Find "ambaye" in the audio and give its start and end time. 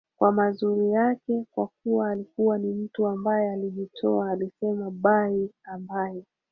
3.07-3.51, 5.63-6.23